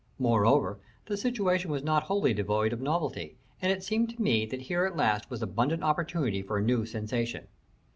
Moreover, 0.17 0.79
the 1.05 1.15
situation 1.15 1.69
was 1.69 1.83
not 1.83 2.01
wholly 2.01 2.33
devoid 2.33 2.73
of 2.73 2.81
novelty, 2.81 3.35
and 3.61 3.71
it 3.71 3.83
seemed 3.83 4.09
to 4.09 4.19
me 4.19 4.47
that 4.47 4.61
here 4.61 4.83
at 4.85 4.95
last 4.97 5.29
was 5.29 5.43
abundant 5.43 5.83
opportunity 5.83 6.41
for 6.41 6.57
a 6.57 6.63
new 6.63 6.87
sensation. 6.87 7.45